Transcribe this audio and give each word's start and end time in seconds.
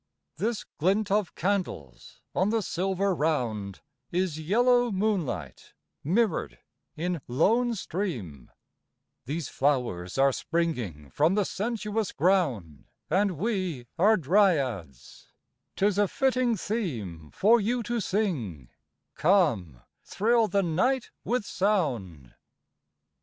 This 0.37 0.65
glint 0.79 1.11
of 1.11 1.35
candles 1.35 2.21
on 2.33 2.49
the 2.49 2.63
silver 2.63 3.13
round 3.13 3.81
Is 4.11 4.39
yellow 4.39 4.91
moonlight, 4.91 5.73
mirrored 6.03 6.57
in 6.97 7.21
lone 7.27 7.75
stream, 7.75 8.49
These 9.25 9.49
flowers 9.49 10.17
are 10.17 10.31
springing 10.31 11.11
from 11.11 11.35
the 11.35 11.45
sensuous 11.45 12.11
ground, 12.13 12.85
And 13.11 13.33
we 13.37 13.85
are 13.99 14.17
Dryads, 14.17 15.31
'tis 15.75 15.99
a 15.99 16.07
fitting 16.07 16.57
theme 16.57 17.29
For 17.29 17.59
you 17.61 17.83
to 17.83 17.99
sing; 17.99 18.69
come—thrill 19.13 20.47
the 20.47 20.63
night 20.63 21.11
with 21.23 21.45
sound. 21.45 22.33